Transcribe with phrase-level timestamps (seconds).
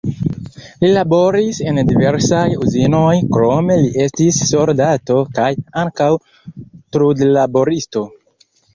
[0.83, 5.53] Li laboris en diversaj uzinoj, krome li estis soldato kaj
[5.85, 8.09] ankaŭ trudlaboristo.